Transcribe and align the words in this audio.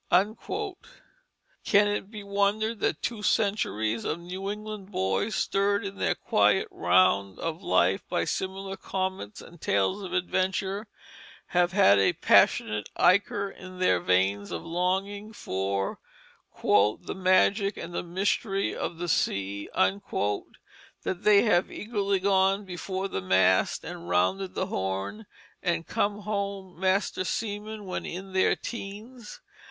Can 0.09 1.87
it 1.87 2.09
be 2.09 2.23
wondered 2.23 2.79
that 2.79 3.03
two 3.03 3.21
centuries 3.21 4.03
of 4.03 4.17
New 4.19 4.49
England 4.49 4.89
boys, 4.89 5.35
stirred 5.35 5.85
in 5.85 5.97
their 5.99 6.15
quiet 6.15 6.67
round 6.71 7.37
of 7.37 7.61
life 7.61 8.01
by 8.09 8.25
similar 8.25 8.75
gay 8.77 8.81
comets 8.81 9.41
and 9.43 9.61
tales 9.61 10.01
of 10.01 10.11
adventure, 10.11 10.87
have 11.49 11.73
had 11.73 11.99
a 11.99 12.13
passionate 12.13 12.89
ichor 12.95 13.51
in 13.51 13.77
their 13.77 13.99
veins 13.99 14.49
of 14.49 14.65
longing 14.65 15.33
for 15.33 15.99
"the 16.63 17.13
magic 17.15 17.77
and 17.77 17.93
the 17.93 18.01
mystery 18.01 18.75
of 18.75 18.97
the 18.97 19.07
sea," 19.07 19.69
that 19.75 20.51
they 21.21 21.43
have 21.43 21.71
eagerly 21.71 22.19
gone 22.19 22.65
before 22.65 23.07
the 23.07 23.21
mast, 23.21 23.83
and 23.83 24.09
rounded 24.09 24.55
the 24.55 24.65
Horn, 24.65 25.27
and 25.61 25.85
come 25.85 26.21
home 26.21 26.79
master 26.79 27.23
seamen 27.23 27.85
when 27.85 28.03
in 28.03 28.33
their 28.33 28.55
teens. 28.55 29.41